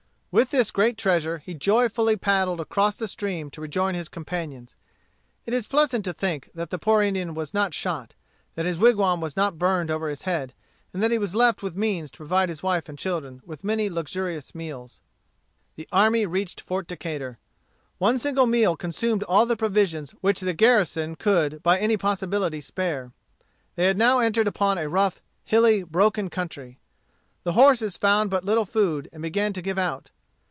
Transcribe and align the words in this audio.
With 0.33 0.51
this 0.51 0.71
great 0.71 0.97
treasure 0.97 1.39
he 1.39 1.53
joyfully 1.53 2.15
paddled 2.15 2.61
across 2.61 2.95
the 2.95 3.09
stream 3.09 3.49
to 3.51 3.59
rejoin 3.59 3.95
his 3.95 4.07
companions. 4.07 4.77
It 5.45 5.53
is 5.53 5.67
pleasant 5.67 6.05
to 6.05 6.13
think 6.13 6.49
that 6.55 6.69
the 6.69 6.79
poor 6.79 7.01
Indian 7.01 7.33
was 7.33 7.53
not 7.53 7.73
shot, 7.73 8.13
that 8.55 8.65
his 8.65 8.77
wigwam 8.77 9.19
was 9.19 9.35
not 9.35 9.59
burned 9.59 9.91
over 9.91 10.07
his 10.07 10.21
head, 10.21 10.53
and 10.93 11.03
that 11.03 11.11
he 11.11 11.17
was 11.17 11.35
left 11.35 11.61
with 11.61 11.75
means 11.75 12.09
to 12.11 12.17
provide 12.19 12.47
his 12.47 12.63
wife 12.63 12.87
and 12.87 12.97
children 12.97 13.41
with 13.45 13.65
many 13.65 13.89
luxurious 13.89 14.55
meals. 14.55 15.01
The 15.75 15.85
army 15.91 16.25
reached 16.25 16.61
Fort 16.61 16.87
Decatur. 16.87 17.37
One 17.97 18.17
single 18.17 18.47
meal 18.47 18.77
consumed 18.77 19.23
all 19.23 19.45
the 19.45 19.57
provisions 19.57 20.11
which 20.21 20.39
the 20.39 20.53
garrison 20.53 21.15
could 21.17 21.61
by 21.61 21.77
any 21.77 21.97
possibility 21.97 22.61
spare. 22.61 23.11
They 23.75 23.83
had 23.87 23.97
now 23.97 24.19
entered 24.19 24.47
upon 24.47 24.77
a 24.77 24.87
rough, 24.87 25.19
hilly, 25.43 25.83
broken 25.83 26.29
country. 26.29 26.79
The 27.43 27.51
horses 27.51 27.97
found 27.97 28.29
but 28.29 28.45
little 28.45 28.63
food, 28.63 29.09
and 29.11 29.21
began 29.21 29.51
to 29.51 29.61
give 29.61 29.77
out. 29.77 30.11